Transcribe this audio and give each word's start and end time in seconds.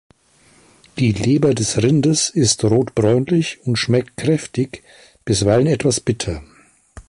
Die 0.97 1.11
Leber 1.11 1.53
des 1.53 1.77
Rindes 1.83 2.31
ist 2.31 2.63
rotbräunlich 2.63 3.59
und 3.67 3.75
schmeckt 3.77 4.17
kräftig, 4.17 4.81
bisweilen 5.25 5.67
etwas 5.67 5.99
bitter. 5.99 6.41